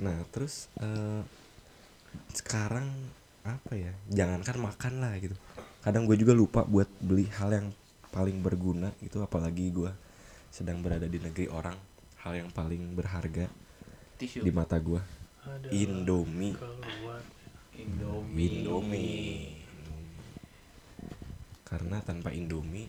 Nah 0.04 0.20
terus 0.28 0.68
eh, 0.84 1.24
sekarang 2.36 2.92
apa 3.40 3.72
ya? 3.72 3.88
Jangankan 4.12 4.56
makan 4.60 4.94
lah 5.00 5.16
gitu. 5.16 5.32
Kadang 5.80 6.04
gue 6.04 6.20
juga 6.20 6.36
lupa 6.36 6.60
buat 6.60 6.90
beli 7.00 7.24
hal 7.40 7.56
yang 7.56 7.66
paling 8.12 8.44
berguna 8.44 8.92
itu 9.00 9.16
apalagi 9.24 9.72
gue 9.72 9.88
sedang 10.52 10.84
berada 10.84 11.08
di 11.08 11.16
negeri 11.16 11.48
orang. 11.48 11.72
Hal 12.20 12.36
yang 12.36 12.52
paling 12.52 12.92
berharga 12.92 13.48
tisu. 14.20 14.44
di 14.44 14.52
mata 14.52 14.76
gue 14.76 15.00
Ada 15.40 15.72
Indomie. 15.72 16.52
Indomie. 17.80 18.44
Indomie 18.60 19.53
karena 21.74 21.98
tanpa 22.06 22.30
Indomie 22.30 22.86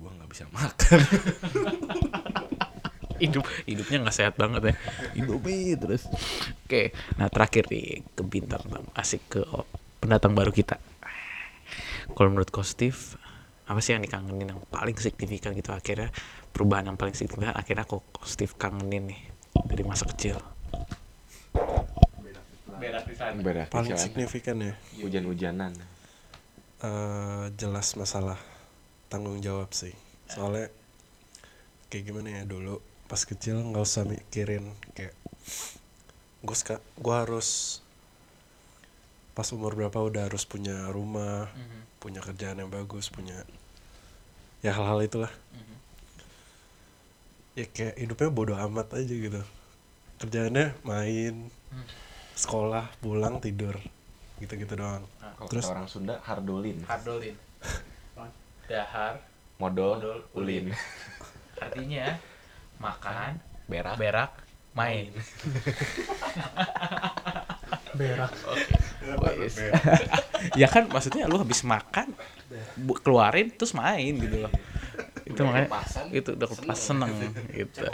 gue 0.00 0.08
nggak 0.08 0.30
bisa 0.32 0.48
makan. 0.48 1.00
Hidup 3.22 3.44
hidupnya 3.68 4.00
nggak 4.00 4.16
sehat 4.16 4.34
banget 4.40 4.72
ya. 4.72 4.74
Indomie 5.12 5.76
terus. 5.76 6.08
Oke 6.64 6.96
nah 7.20 7.28
terakhir 7.28 7.68
nih 7.68 8.00
ke 8.16 8.24
bintang 8.24 8.64
tamu. 8.64 8.88
Asik 8.96 9.28
ke 9.28 9.44
oh, 9.44 9.68
pendatang 10.00 10.32
baru 10.32 10.48
kita. 10.48 10.80
Kalau 12.16 12.32
menurut 12.32 12.48
Kostif 12.48 13.20
apa 13.68 13.84
sih 13.84 13.92
yang 13.92 14.00
dikangenin 14.00 14.56
yang 14.56 14.60
paling 14.72 14.96
signifikan 14.96 15.52
gitu? 15.52 15.76
Akhirnya 15.76 16.08
perubahan 16.48 16.88
yang 16.88 16.96
paling 16.96 17.12
signifikan 17.12 17.52
akhirnya 17.52 17.84
kok 17.84 18.08
Kostif 18.16 18.56
kangenin 18.56 19.12
nih 19.12 19.20
dari 19.68 19.84
masa 19.84 20.08
kecil. 20.08 20.40
Berak 22.78 23.04
di 23.04 23.14
sana 23.18 23.36
berarti 23.36 23.74
paling 23.74 24.00
signifikan 24.00 24.56
ya? 24.64 24.72
Hujan-hujanan 25.04 25.97
eh, 26.84 27.44
jelas 27.58 27.94
masalah 27.98 28.38
tanggung 29.08 29.40
jawab 29.42 29.72
sih. 29.74 29.94
Soalnya 30.28 30.68
kayak 31.88 32.04
gimana 32.04 32.28
ya 32.40 32.42
dulu 32.44 32.84
pas 33.08 33.24
kecil 33.24 33.56
nggak 33.56 33.84
usah 33.84 34.04
mikirin 34.04 34.68
kayak 34.92 35.16
gue 36.44 36.56
gue 36.76 37.14
harus 37.16 37.80
pas 39.32 39.48
umur 39.56 39.72
berapa 39.72 39.96
udah 39.96 40.28
harus 40.28 40.44
punya 40.44 40.92
rumah 40.92 41.48
punya 41.98 42.20
kerjaan 42.20 42.60
yang 42.60 42.68
bagus 42.68 43.08
punya 43.08 43.42
ya 44.60 44.76
hal-hal 44.76 45.00
itulah. 45.00 45.32
Ya 47.56 47.66
kayak 47.66 47.98
hidupnya 47.98 48.30
bodoh 48.30 48.58
amat 48.70 48.94
aja 48.94 49.14
gitu. 49.14 49.42
Kerjaannya 50.20 50.76
main 50.84 51.48
sekolah 52.38 52.86
pulang 53.02 53.42
tidur 53.42 53.74
gitu-gitu 54.38 54.74
doang. 54.74 55.02
Kalau 55.36 55.48
Terus- 55.48 55.66
kata 55.66 55.74
orang 55.74 55.88
Sunda 55.88 56.14
hardolin. 56.22 56.78
Hardolin. 56.84 57.36
Dahar 58.68 59.18
modal 59.56 59.96
Modal, 59.96 60.18
ulin. 60.36 60.70
artinya 61.56 62.14
makan 62.78 63.40
berak. 63.66 63.96
berak 63.96 64.30
main. 64.70 65.10
Berak. 67.96 68.32
Wes. 69.40 69.56
ya 70.60 70.68
kan 70.68 70.84
maksudnya 70.86 71.24
lu 71.26 71.40
habis 71.40 71.64
makan 71.64 72.12
bu- 72.76 73.00
keluarin 73.00 73.48
terus 73.50 73.72
main 73.72 74.12
gitu 74.14 74.44
loh. 74.44 74.52
Itu 75.24 75.40
makanya 75.42 75.68
itu 76.12 76.36
udah 76.36 76.48
pas 76.62 76.78
seneng. 76.78 77.10
gitu. 77.58 77.88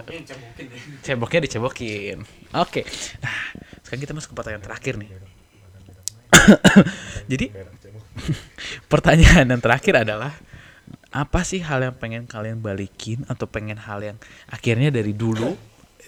Ceboknya 1.01 1.41
dicebokin. 1.47 2.27
Oke. 2.53 2.83
Nah 3.23 3.39
sekarang 3.87 4.03
kita 4.03 4.13
masuk 4.13 4.35
ke 4.35 4.37
pertanyaan 4.37 4.65
terakhir 4.65 4.99
nih 4.99 5.09
jadi 7.31 7.47
pertanyaan 8.93 9.47
yang 9.51 9.63
terakhir 9.63 10.05
adalah 10.07 10.33
apa 11.15 11.47
sih 11.47 11.63
hal 11.63 11.79
yang 11.79 11.95
pengen 11.95 12.27
kalian 12.27 12.59
balikin 12.59 13.23
atau 13.31 13.47
pengen 13.47 13.79
hal 13.79 14.03
yang 14.03 14.19
akhirnya 14.51 14.91
dari 14.91 15.15
dulu 15.15 15.55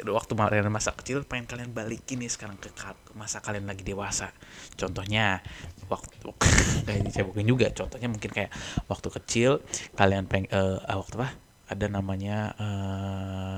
waktu 0.05 0.37
kalian 0.37 0.69
masa 0.69 0.93
kecil 0.93 1.25
pengen 1.25 1.49
kalian 1.49 1.73
balikin 1.73 2.21
nih 2.21 2.29
sekarang 2.29 2.61
ke 2.61 2.69
masa 3.17 3.41
kalian 3.41 3.65
lagi 3.65 3.81
dewasa? 3.81 4.29
Contohnya 4.77 5.41
waktu 5.89 6.29
kayak 6.87 7.01
dicebokin 7.09 7.49
juga. 7.49 7.73
Contohnya 7.73 8.13
mungkin 8.13 8.29
kayak 8.29 8.53
waktu 8.91 9.09
kecil 9.09 9.65
kalian 9.97 10.29
peng 10.29 10.45
eh, 10.53 10.77
ah, 10.85 11.01
waktu 11.01 11.17
apa? 11.17 11.33
Ada 11.67 11.89
namanya 11.89 12.53
eh 12.61 13.57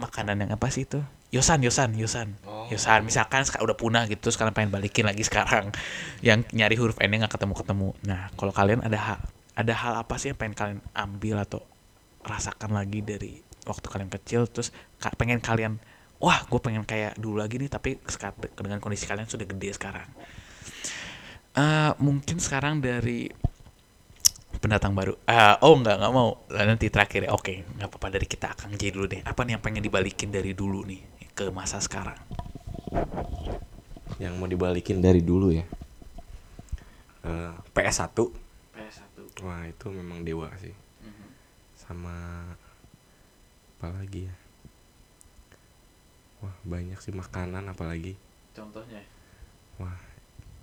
makanan 0.00 0.48
yang 0.48 0.56
apa 0.56 0.72
sih 0.72 0.88
itu? 0.88 1.04
Yosan 1.30 1.60
yosan 1.62 1.94
yosan 1.94 2.34
yosan 2.70 3.02
misalkan 3.02 3.42
seka- 3.42 3.60
udah 3.60 3.74
punah 3.74 4.06
gitu 4.06 4.30
sekarang 4.30 4.54
pengen 4.54 4.70
balikin 4.70 5.04
lagi 5.04 5.26
sekarang 5.26 5.74
yang 6.26 6.46
nyari 6.54 6.78
huruf 6.78 6.96
n 7.02 7.10
nggak 7.10 7.34
ketemu 7.34 7.54
ketemu 7.58 7.88
nah 8.06 8.30
kalau 8.38 8.54
kalian 8.54 8.80
ada 8.86 8.98
hal 8.98 9.18
ada 9.58 9.74
hal 9.74 9.92
apa 9.98 10.14
sih 10.16 10.32
yang 10.32 10.38
pengen 10.38 10.54
kalian 10.56 10.80
ambil 10.94 11.42
atau 11.42 11.60
rasakan 12.24 12.72
lagi 12.72 13.02
dari 13.02 13.42
waktu 13.66 13.86
kalian 13.90 14.08
kecil 14.08 14.48
terus 14.48 14.72
pengen 15.18 15.42
kalian 15.42 15.76
wah 16.20 16.44
gue 16.44 16.60
pengen 16.60 16.84
kayak 16.84 17.16
dulu 17.16 17.40
lagi 17.40 17.56
nih 17.56 17.72
tapi 17.72 17.96
sekarang 18.04 18.36
dengan 18.54 18.78
kondisi 18.78 19.08
kalian 19.08 19.26
sudah 19.26 19.48
gede 19.48 19.72
sekarang. 19.74 20.08
Eh 21.56 21.92
mungkin 21.98 22.36
sekarang 22.38 22.84
dari 22.84 23.26
pendatang 24.60 24.92
baru. 24.92 25.16
Eh, 25.24 25.56
oh 25.64 25.74
nggak 25.80 25.96
nggak 25.96 26.12
mau. 26.12 26.44
Nanti 26.52 26.92
terakhir 26.92 27.24
ya. 27.26 27.32
Oke 27.32 27.64
nggak 27.64 27.88
apa-apa. 27.88 28.06
Dari 28.20 28.26
kita 28.28 28.52
akan 28.52 28.76
jadi 28.76 28.92
dulu 28.92 29.06
deh. 29.08 29.20
Apa 29.24 29.48
nih 29.48 29.56
yang 29.56 29.64
pengen 29.64 29.82
dibalikin 29.82 30.28
dari 30.28 30.52
dulu 30.52 30.84
nih 30.84 31.00
ke 31.32 31.48
masa 31.48 31.80
sekarang 31.80 32.20
yang 34.20 34.36
mau 34.36 34.44
dibalikin 34.44 35.00
dari 35.00 35.22
dulu 35.22 35.48
ya. 35.50 35.64
Eh, 37.20 37.52
PS1 37.72 38.16
PS1 38.72 39.16
wah 39.40 39.62
itu 39.64 39.86
memang 39.88 40.20
dewa 40.20 40.48
sih. 40.58 40.72
Sama 41.76 42.12
apa 43.76 43.88
lagi 43.96 44.28
ya? 44.28 44.34
Wah 46.40 46.56
banyak 46.64 46.96
sih 46.98 47.12
makanan 47.12 47.68
apalagi. 47.68 48.16
Contohnya? 48.52 49.00
Wah 49.76 49.96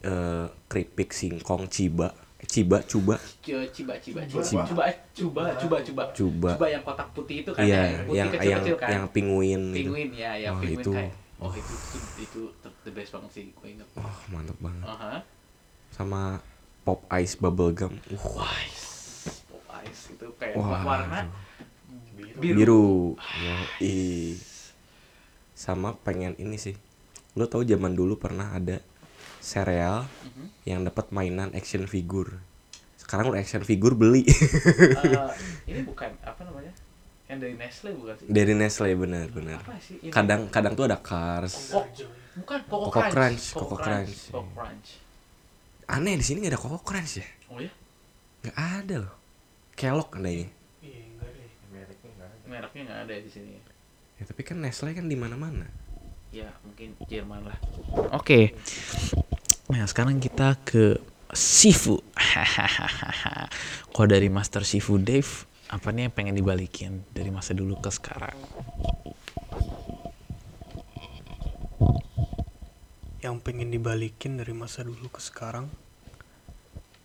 eh 0.01 0.46
keripik 0.69 1.10
singkong 1.10 1.65
ciba. 1.67 2.13
Eh, 2.38 2.46
ciba 2.46 2.86
cuba. 2.86 3.17
Ciba 3.41 3.65
ciba 3.74 3.93
ciba. 3.98 4.22
Ciba. 4.22 4.62
coba 4.62 4.84
coba 5.17 5.41
coba 5.57 5.77
coba 5.81 6.03
Cuba. 6.13 6.50
coba 6.53 6.67
yang 6.69 6.84
kotak 6.86 7.10
putih 7.17 7.41
itu 7.41 7.50
kan 7.50 7.65
iya 7.65 7.81
putih 8.05 8.13
yang 8.13 8.13
yang 8.13 8.29
kecil-kecil 8.62 8.75
kan? 8.77 8.89
yang 8.93 9.05
pinguin 9.10 9.62
gitu 9.74 9.89
Penguin 9.89 10.10
ya, 10.13 10.31
ya 10.38 10.50
Wah, 10.53 10.62
penguin 10.62 10.77
itu. 10.77 10.91
kayak. 10.93 11.13
Oh, 11.38 11.53
itu, 11.53 11.74
itu 11.94 11.98
itu 12.17 12.41
the- 12.65 12.94
best 12.94 13.13
banget 13.13 13.32
sih, 13.32 13.46
gue 13.53 13.67
inget. 13.70 13.86
wah 13.94 14.17
mantap 14.34 14.58
banget 14.58 14.86
Aha. 14.89 15.22
sama 15.94 16.41
pop 16.82 17.06
ice 17.13 17.38
bubble 17.38 17.72
gum 17.77 17.94
uh, 17.94 18.17
Wah, 18.41 18.58
pop 19.46 19.63
ice 19.86 20.17
itu 20.17 20.27
kayak 20.41 20.58
Wah, 20.58 20.82
warna 20.82 21.29
biru. 22.17 22.41
biru 22.41 22.88
Yoi. 23.77 24.38
sama 25.58 25.98
pengen 26.01 26.34
ini 26.38 26.58
sih 26.58 26.74
lo 27.38 27.46
tau 27.46 27.62
zaman 27.62 27.94
dulu 27.94 28.17
pernah 28.17 28.53
ada 28.53 28.82
sereal 29.41 30.06
Mhm. 30.25 30.46
yang 30.65 30.82
dapat 30.86 31.13
mainan 31.13 31.53
action 31.53 31.86
figure 31.86 32.41
sekarang 32.98 33.29
udah 33.29 33.41
action 33.41 33.62
figure 33.62 33.94
beli 33.94 34.25
Eh, 34.25 35.29
ini 35.70 35.79
bukan 35.86 36.12
apa 36.25 36.41
namanya? 36.44 36.74
Yang 37.27 37.39
dari 37.39 37.55
Nestle 37.55 37.89
bukan 37.91 38.13
sih? 38.15 38.25
dari 38.25 38.53
Nestle 38.53 38.89
bener 38.93 39.27
bener 39.27 39.60
Apa 39.60 39.75
sih? 39.77 40.00
Ini? 40.00 40.10
kadang 40.10 40.41
kadang 40.48 40.74
tuh 40.74 40.86
ada 40.86 40.96
cars 40.98 41.72
Kok, 41.72 41.86
bukan 42.38 42.60
Coco, 42.63 42.86
Coco 42.88 43.01
Crunch. 43.01 43.12
Crunch, 43.12 43.43
Coco 43.51 43.65
Coco 43.65 43.75
Crunch. 43.77 44.07
Crunch. 44.07 44.31
Coco 44.31 44.50
Crunch. 44.53 44.89
aneh 45.88 46.15
di 46.15 46.24
sini 46.24 46.38
nggak 46.39 46.53
ada 46.53 46.62
Coco 46.62 46.79
Crunch 46.81 47.13
ya 47.15 47.27
Oh 47.48 47.60
ya? 47.60 47.72
nggak 48.41 48.55
ada 48.55 48.96
loh 49.03 49.13
kelok 49.74 50.10
adanya 50.15 50.48
iya 50.79 51.03
enggak 51.05 51.29
deh 51.29 51.48
Mereknya 52.46 52.81
nggak 52.86 53.00
ada 53.03 53.15
di 53.17 53.27
sini. 53.27 53.60
ya 54.15 54.24
tapi 54.24 54.41
kan 54.41 54.57
Nestle 54.57 54.91
kan 54.91 55.05
di 55.05 55.15
mana 55.15 55.36
mana 55.36 55.67
Ya, 56.27 56.51
mungkin 56.60 56.91
Jerman 57.07 57.39
lah. 57.39 57.55
Oke. 58.12 58.51
Nah, 59.72 59.88
sekarang 59.88 60.19
kita 60.19 60.60
ke 60.60 61.00
Sifu. 61.31 62.03
Kalau 63.96 64.05
dari 64.05 64.27
Master 64.27 64.62
Sifu 64.62 65.00
Dave, 65.00 65.48
apa 65.67 65.88
nih 65.91 66.07
yang 66.07 66.13
pengen 66.15 66.36
dibalikin 66.36 67.03
dari 67.12 67.29
masa 67.29 67.51
dulu 67.51 67.75
ke 67.79 67.91
sekarang? 67.91 68.38
yang 73.27 73.43
pengen 73.43 73.67
dibalikin 73.67 74.39
dari 74.39 74.55
masa 74.55 74.88
dulu 74.88 75.12
ke 75.12 75.19
sekarang 75.19 75.67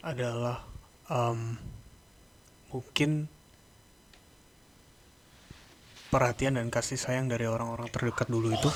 adalah 0.06 0.62
em, 1.10 1.58
mungkin 2.70 3.26
perhatian 6.14 6.60
dan 6.60 6.70
kasih 6.70 7.00
sayang 7.00 7.26
dari 7.26 7.48
orang-orang 7.48 7.90
terdekat 7.90 8.30
dulu 8.30 8.54
itu 8.54 8.70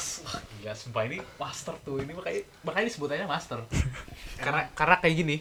Ya, 0.67 0.75
sumpah 0.75 1.07
ini 1.07 1.23
master 1.39 1.79
tuh. 1.87 2.03
Ini 2.03 2.11
makanya 2.11 2.43
makanya 2.67 2.87
disebutannya 2.91 3.27
master. 3.31 3.63
karena 4.43 4.67
karena 4.75 4.99
kayak 4.99 5.15
gini. 5.15 5.37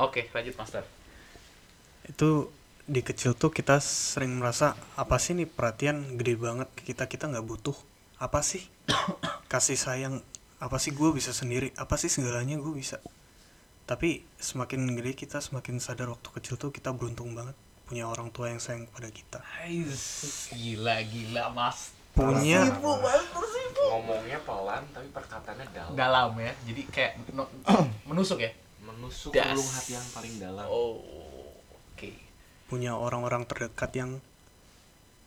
Oke, 0.00 0.32
lanjut 0.32 0.56
master. 0.56 0.84
itu 2.06 2.48
di 2.86 3.02
kecil 3.02 3.34
tuh 3.34 3.50
kita 3.50 3.82
sering 3.82 4.38
merasa 4.38 4.78
apa 4.94 5.18
sih 5.18 5.34
nih 5.34 5.50
perhatian 5.50 6.14
gede 6.14 6.38
banget 6.38 6.70
ke 6.78 6.94
kita 6.94 7.10
kita 7.10 7.26
nggak 7.26 7.42
butuh? 7.42 7.74
Apa 8.22 8.46
sih 8.46 8.62
kasih 9.52 9.74
sayang? 9.74 10.14
Apa 10.62 10.78
sih 10.78 10.94
gue 10.94 11.10
bisa 11.10 11.34
sendiri? 11.34 11.74
Apa 11.74 11.98
sih 11.98 12.06
segalanya 12.06 12.56
gue 12.56 12.72
bisa? 12.72 13.02
Tapi 13.90 14.22
semakin 14.38 14.94
gede 14.94 15.18
kita 15.18 15.42
semakin 15.42 15.82
sadar 15.82 16.14
waktu 16.14 16.30
kecil 16.30 16.54
tuh 16.56 16.70
kita 16.70 16.94
beruntung 16.94 17.34
banget 17.34 17.58
punya 17.86 18.06
orang 18.10 18.34
tua 18.34 18.50
yang 18.50 18.58
sayang 18.58 18.86
pada 18.90 19.10
kita. 19.10 19.38
Ais, 19.62 20.50
gila 20.54 21.02
gila 21.06 21.50
mas. 21.54 21.94
Punya 22.14 22.70
ngomongnya 23.86 24.40
pelan 24.46 24.82
tapi 24.94 25.10
perkataannya 25.10 25.66
dalam. 25.74 25.90
Dalam 25.94 26.30
ya 26.38 26.54
jadi 26.62 26.82
kayak 26.86 27.12
menusuk 28.08 28.38
ya? 28.38 28.50
Menusuk 28.86 29.34
Das. 29.34 29.50
relung 29.50 29.70
hati 29.74 29.92
yang 29.98 30.06
paling 30.14 30.34
dalam. 30.38 30.66
Oh 30.70 31.25
punya 32.66 32.98
orang-orang 32.98 33.46
terdekat 33.46 33.94
yang 33.94 34.18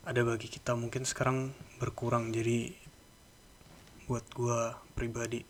ada 0.04 0.24
bagi 0.24 0.48
kita 0.48 0.74
mungkin 0.76 1.04
sekarang 1.04 1.52
berkurang. 1.80 2.32
Jadi 2.32 2.72
buat 4.08 4.24
gua 4.34 4.76
pribadi 4.96 5.44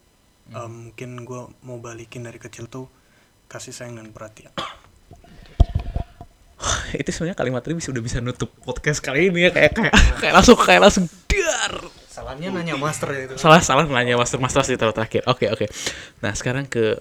eh, 0.53 0.71
mungkin 0.71 1.25
gua 1.27 1.49
mau 1.67 1.79
balikin 1.83 2.23
dari 2.27 2.39
kecil 2.39 2.67
tuh 2.71 2.87
kasih 3.51 3.73
sayang 3.75 3.97
dan 3.99 4.13
perhatian. 4.15 4.53
Itu 7.01 7.11
sebenarnya 7.11 7.39
kalimat 7.39 7.63
ini 7.67 7.75
bisa 7.79 7.91
udah 7.91 8.03
bisa 8.05 8.21
nutup 8.23 8.51
podcast 8.63 9.03
kali 9.03 9.31
ini 9.31 9.47
ya 9.47 9.51
kayak 9.51 9.75
kayak 9.75 9.95
kayak 10.23 10.35
langsung 10.35 10.57
kayak 10.59 10.81
langsung 10.83 11.07
dar. 11.27 11.75
Salahnya 12.11 12.51
nanya 12.51 12.75
master 12.75 13.15
ya 13.15 13.31
itu. 13.31 13.39
Salah 13.39 13.63
salah 13.63 13.87
nanya 13.87 14.19
master 14.19 14.43
master 14.43 14.67
sih 14.67 14.75
terakhir. 14.75 15.23
Oke 15.31 15.47
oke. 15.47 15.71
Nah 16.21 16.35
sekarang 16.35 16.67
ke 16.67 16.99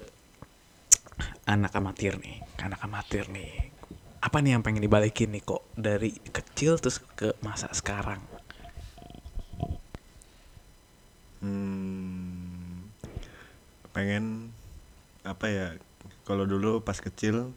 anak 1.50 1.74
amatir 1.74 2.14
nih 2.22 2.38
anak 2.62 2.80
amatir 2.84 3.26
nih 3.32 3.69
apa 4.20 4.36
nih 4.44 4.56
yang 4.56 4.62
pengen 4.64 4.84
dibalikin 4.84 5.32
nih 5.32 5.40
kok 5.40 5.64
dari 5.72 6.12
kecil 6.12 6.76
terus 6.76 7.00
ke 7.16 7.32
masa 7.40 7.72
sekarang? 7.72 8.20
Hmm, 11.40 12.84
pengen 13.96 14.52
apa 15.24 15.46
ya 15.48 15.66
kalau 16.28 16.44
dulu 16.44 16.84
pas 16.84 17.00
kecil 17.00 17.56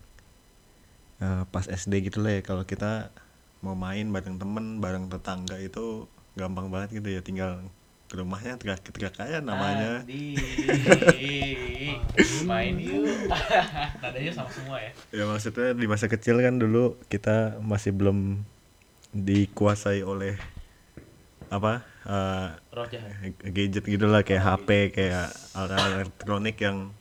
eh, 1.20 1.44
pas 1.52 1.68
SD 1.68 2.08
gitu 2.08 2.24
lah 2.24 2.40
ya 2.40 2.42
kalau 2.48 2.64
kita 2.64 3.12
mau 3.60 3.76
main 3.76 4.08
bareng 4.08 4.40
temen 4.40 4.80
bareng 4.80 5.12
tetangga 5.12 5.60
itu 5.60 6.08
gampang 6.40 6.72
banget 6.72 7.04
gitu 7.04 7.10
ya 7.12 7.22
tinggal 7.24 7.60
ke 8.14 8.22
rumahnya 8.22 8.62
teriak-teriak 8.62 9.18
aja 9.18 9.42
namanya. 9.42 10.06
Adi, 10.06 10.38
main 12.50 12.78
yuk. 12.78 13.10
Nadanya 14.06 14.32
sama 14.38 14.54
semua 14.54 14.78
ya? 14.78 14.94
Ya 15.10 15.26
maksudnya 15.26 15.74
di 15.74 15.90
masa 15.90 16.06
kecil 16.06 16.38
kan 16.38 16.62
dulu 16.62 17.02
kita 17.10 17.58
masih 17.66 17.90
belum 17.90 18.46
dikuasai 19.18 20.06
oleh 20.06 20.38
apa 21.50 21.82
roh 22.70 22.86
jahat. 22.86 23.34
gadget 23.42 23.86
gitu 23.86 24.06
lah 24.06 24.22
kayak 24.22 24.46
HP 24.46 24.70
kayak 24.94 25.34
alat 25.58 26.06
elektronik 26.06 26.58
yang 26.62 26.94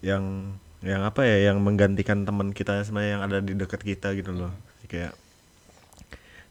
yang 0.00 0.56
yang 0.80 1.04
apa 1.04 1.28
ya 1.28 1.52
yang 1.52 1.60
menggantikan 1.60 2.24
teman 2.24 2.56
kita 2.56 2.80
sebenarnya 2.80 3.20
yang 3.20 3.24
ada 3.28 3.38
di 3.44 3.52
dekat 3.52 3.84
kita 3.84 4.16
gitu 4.16 4.32
loh. 4.32 4.56
Kayak 4.88 5.12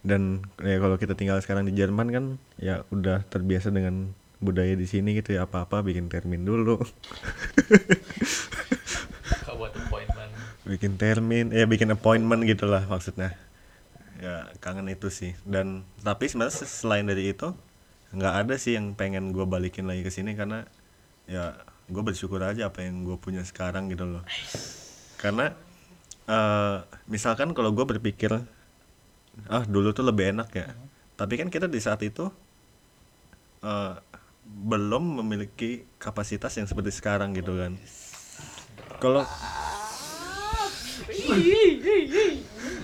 dan 0.02 0.42
ya 0.62 0.82
kalau 0.82 0.98
kita 0.98 1.14
tinggal 1.14 1.38
sekarang 1.42 1.70
di 1.70 1.78
Jerman 1.78 2.08
kan 2.10 2.26
ya 2.58 2.82
udah 2.90 3.22
terbiasa 3.30 3.70
dengan 3.70 4.18
budaya 4.42 4.74
di 4.74 4.90
sini 4.90 5.14
gitu 5.14 5.38
ya. 5.38 5.46
Apa-apa 5.46 5.86
bikin 5.86 6.10
termin 6.10 6.42
dulu. 6.42 6.82
Buat 9.62 9.78
appointment. 9.78 10.32
Bikin 10.66 10.98
termin 10.98 11.54
ya 11.54 11.70
bikin 11.70 11.94
appointment 11.94 12.42
gitulah 12.50 12.82
maksudnya. 12.90 13.38
Ya 14.18 14.50
kangen 14.58 14.90
itu 14.90 15.14
sih. 15.14 15.38
Dan 15.46 15.86
tapi 16.02 16.26
sebenarnya 16.26 16.66
se- 16.66 16.70
selain 16.70 17.06
dari 17.06 17.30
itu 17.30 17.54
nggak 18.12 18.34
ada 18.44 18.58
sih 18.58 18.74
yang 18.74 18.98
pengen 18.98 19.32
gue 19.32 19.46
balikin 19.46 19.86
lagi 19.86 20.02
ke 20.02 20.10
sini 20.10 20.34
karena 20.34 20.66
ya 21.30 21.56
gue 21.88 22.04
bersyukur 22.04 22.42
aja 22.42 22.74
apa 22.74 22.82
yang 22.82 23.06
gue 23.06 23.22
punya 23.22 23.46
sekarang 23.46 23.94
gitu 23.94 24.10
loh. 24.10 24.26
Karena 25.22 25.54
eh 26.26 26.78
misalkan 27.06 27.54
kalau 27.54 27.70
gue 27.70 27.86
berpikir 27.86 28.42
ah 29.48 29.64
dulu 29.64 29.92
tuh 29.96 30.06
lebih 30.06 30.36
enak 30.36 30.50
ya. 30.54 30.68
Tapi 31.16 31.34
kan 31.38 31.48
kita 31.48 31.70
di 31.70 31.80
saat 31.80 32.02
itu 32.02 32.28
eh 33.62 33.94
belum 34.42 35.22
memiliki 35.22 35.86
kapasitas 36.02 36.58
yang 36.58 36.68
seperti 36.68 36.92
sekarang 36.92 37.32
gitu 37.38 37.56
kan. 37.56 37.78
Kalau 39.00 39.24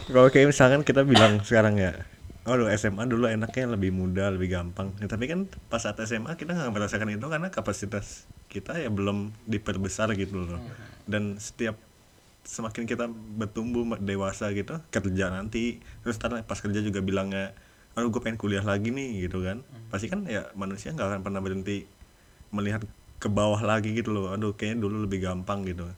kalau 0.07 0.29
kayak 0.31 0.49
misalkan 0.53 0.81
kita 0.85 1.03
bilang 1.03 1.43
sekarang 1.43 1.75
ya 1.77 1.93
oh 2.47 2.55
lu 2.55 2.65
SMA 2.71 3.03
dulu 3.11 3.27
enaknya 3.27 3.75
lebih 3.75 3.91
mudah 3.91 4.31
lebih 4.31 4.55
gampang. 4.55 4.95
Ya, 5.03 5.11
tapi 5.11 5.27
kan 5.27 5.51
pas 5.67 5.83
saat 5.83 5.99
SMA 6.07 6.39
kita 6.39 6.55
nggak 6.55 6.71
merasakan 6.71 7.11
itu 7.11 7.27
karena 7.27 7.51
kapasitas 7.51 8.23
kita 8.47 8.79
ya 8.79 8.87
belum 8.87 9.35
diperbesar 9.43 10.15
gitu 10.15 10.47
loh. 10.47 10.63
Dan 11.03 11.35
setiap 11.43 11.75
semakin 12.47 12.87
kita 12.87 13.11
bertumbuh 13.11 13.99
dewasa 13.99 14.55
gitu 14.55 14.79
kerja 14.87 15.27
nanti 15.27 15.83
terus 15.99 16.15
ntar 16.15 16.31
pas 16.47 16.55
kerja 16.55 16.79
juga 16.79 17.03
bilangnya 17.03 17.51
aduh 17.97 18.13
gue 18.13 18.21
pengen 18.21 18.37
kuliah 18.37 18.61
lagi 18.61 18.93
nih 18.93 19.25
gitu 19.25 19.41
kan. 19.41 19.65
Pasti 19.89 20.05
kan 20.05 20.21
ya 20.29 20.53
manusia 20.53 20.93
nggak 20.93 21.17
akan 21.17 21.21
pernah 21.25 21.41
berhenti 21.41 21.89
melihat 22.53 22.85
ke 23.17 23.25
bawah 23.25 23.57
lagi 23.57 23.97
gitu 23.97 24.13
loh. 24.13 24.29
Aduh 24.29 24.53
kayaknya 24.53 24.85
dulu 24.85 25.09
lebih 25.09 25.25
gampang 25.25 25.65
gitu. 25.65 25.89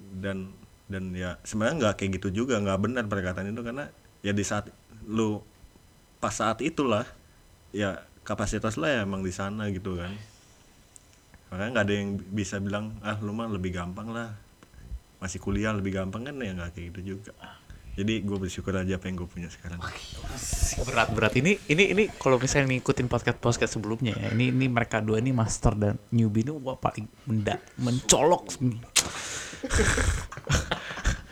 Dan 0.00 0.56
dan 0.88 1.12
ya 1.12 1.36
sebenarnya 1.44 1.84
nggak 1.84 1.94
kayak 2.00 2.10
gitu 2.16 2.42
juga 2.42 2.56
nggak 2.56 2.80
benar 2.80 3.04
perkataan 3.12 3.52
itu 3.52 3.60
karena 3.60 3.92
ya 4.24 4.32
di 4.32 4.40
saat 4.40 4.72
lu 5.04 5.44
pas 6.16 6.32
saat 6.32 6.64
itulah 6.64 7.04
ya 7.76 8.08
kapasitas 8.24 8.80
lo 8.80 8.88
ya 8.88 9.04
emang 9.04 9.20
di 9.20 9.30
sana 9.30 9.68
gitu 9.68 10.00
kan. 10.00 10.16
Makanya 11.52 11.70
nggak 11.76 11.84
ada 11.84 11.94
yang 11.94 12.08
bisa 12.32 12.56
bilang 12.56 12.96
ah 13.04 13.20
lu 13.20 13.36
mah 13.36 13.52
lebih 13.52 13.76
gampang 13.76 14.08
lah 14.16 14.32
masih 15.18 15.38
kuliah 15.42 15.74
lebih 15.74 15.98
gampang 15.98 16.30
kan 16.30 16.34
ya 16.38 16.54
nggak 16.54 16.70
kayak 16.74 16.86
gitu 16.94 17.00
juga. 17.18 17.34
Jadi 17.98 18.22
gue 18.22 18.38
bersyukur 18.38 18.70
aja 18.78 18.94
apa 18.94 19.10
yang 19.10 19.18
gue 19.18 19.26
punya 19.26 19.50
sekarang. 19.50 19.82
Berat 20.86 21.10
berat. 21.10 21.34
Ini 21.34 21.58
ini 21.66 21.84
ini 21.90 22.04
kalau 22.14 22.38
misalnya 22.38 22.70
ngikutin 22.70 23.10
podcast 23.10 23.38
podcast 23.42 23.72
sebelumnya 23.74 24.14
ya 24.14 24.30
ini 24.38 24.54
ini 24.54 24.70
mereka 24.70 25.02
dua 25.02 25.18
ini 25.18 25.34
master 25.34 25.74
dan 25.74 25.98
newbie 26.14 26.46
ini 26.46 26.54
wah 26.54 26.78
paling 26.78 27.10
menda 27.26 27.58
mencolok. 27.82 28.42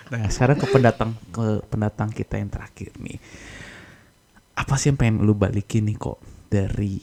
Nah 0.06 0.30
sekarang 0.30 0.62
ke 0.62 0.70
pendatang 0.70 1.18
ke 1.34 1.66
pendatang 1.66 2.14
kita 2.14 2.38
yang 2.38 2.46
terakhir 2.46 2.94
nih. 2.94 3.18
Apa 4.54 4.78
sih 4.78 4.94
yang 4.94 4.98
pengen 5.02 5.26
lu 5.26 5.34
balikin 5.34 5.82
nih 5.90 5.98
kok 5.98 6.22
dari 6.46 7.02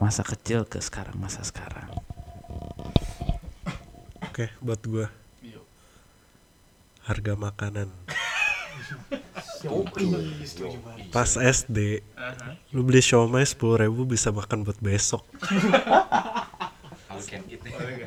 masa 0.00 0.24
kecil 0.24 0.64
ke 0.64 0.80
sekarang 0.80 1.20
masa 1.20 1.44
sekarang? 1.44 1.92
Oke, 4.24 4.48
buat 4.64 4.80
gua 4.88 5.12
harga 7.06 7.32
makanan. 7.34 7.88
Pas 11.08 11.30
SD, 11.32 12.02
lu 12.70 12.82
beli 12.82 13.00
siomay 13.00 13.42
sepuluh 13.42 13.80
ribu 13.80 14.04
bisa 14.04 14.30
makan 14.30 14.62
buat 14.62 14.78
besok. 14.78 15.22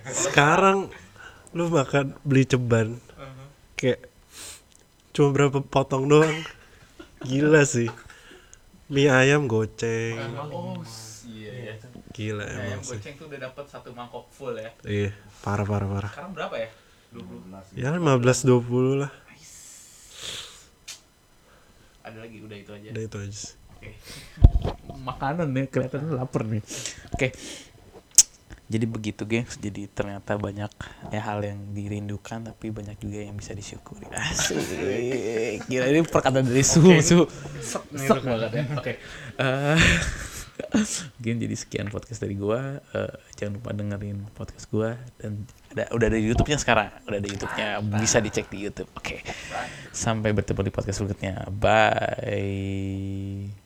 Sekarang 0.06 0.88
lu 1.52 1.68
makan 1.68 2.14
beli 2.22 2.46
ceban, 2.46 2.96
kayak 3.74 4.06
cuma 5.12 5.34
berapa 5.34 5.60
potong 5.60 6.06
doang. 6.06 6.38
Gila 7.20 7.64
sih. 7.64 7.90
Mie 8.88 9.06
ayam 9.06 9.46
goceng. 9.46 10.18
oh 10.50 10.82
iya 11.30 11.54
ya 11.54 11.74
Gila 12.10 12.42
emang 12.42 12.82
sih. 12.82 12.98
tuh 13.14 13.30
udah 13.30 13.38
dapat 13.46 13.70
satu 13.70 13.94
mangkok 13.94 14.26
full 14.34 14.58
ya 14.58 14.74
Iya, 14.82 15.14
parah 15.46 15.62
parah 15.62 15.86
parah. 15.86 16.10
sekarang 16.10 16.34
berapa 16.34 16.56
ya 16.58 16.70
20 17.14 17.78
Ya 17.80 17.90
15 17.96 18.46
20 18.46 19.02
lah. 19.06 19.12
ada 22.00 22.26
lagi 22.26 22.42
udah 22.42 22.58
itu 22.58 22.72
aja 22.74 22.88
Udah 22.90 23.04
itu 23.06 23.18
aja 23.22 23.36
sih. 23.38 23.54
Oke. 23.78 23.90
Makanan 25.10 25.48
nih 25.54 25.66
kelihatannya 25.70 26.12
lapar 26.18 26.42
nih. 26.50 26.64
Oke. 27.14 27.38
Jadi 28.70 28.86
begitu 28.86 29.26
gengs. 29.30 29.58
Jadi 29.62 29.86
ternyata 29.90 30.38
banyak 30.38 30.70
ya 31.14 31.22
hal 31.22 31.42
yang 31.46 31.74
dirindukan 31.74 32.50
tapi 32.50 32.74
banyak 32.74 32.98
juga 32.98 33.26
yang 33.26 33.38
bisa 33.38 33.54
disyukuri. 33.54 34.10
Asik. 34.18 34.58
Gila 35.70 35.86
ini 35.86 36.02
perkataan 36.06 36.46
dari 36.46 36.66
suhu 36.66 36.98
suhu. 37.02 37.26
Sek 37.62 38.22
banget 38.26 38.52
ya. 38.58 38.64
Oke. 38.74 38.94
Eh, 39.38 39.78
Mungkin 41.20 41.36
jadi 41.40 41.56
sekian 41.56 41.88
podcast 41.88 42.20
dari 42.20 42.36
gua. 42.36 42.84
Eh, 42.94 43.14
jangan 43.40 43.60
lupa 43.60 43.70
dengerin 43.72 44.28
podcast 44.36 44.66
gua 44.70 45.00
dan 45.20 45.48
ada 45.72 45.88
udah 45.96 46.08
ada 46.12 46.18
di 46.18 46.28
YouTube-nya 46.30 46.60
sekarang. 46.60 46.90
Udah 47.08 47.18
ada 47.20 47.30
YouTube-nya. 47.30 47.68
Bisa 48.00 48.18
dicek 48.20 48.52
di 48.52 48.68
YouTube. 48.68 48.90
Oke. 48.96 49.24
Sampai 49.96 50.36
bertemu 50.36 50.68
di 50.68 50.74
podcast 50.74 51.00
berikutnya. 51.04 51.48
Bye. 51.52 53.59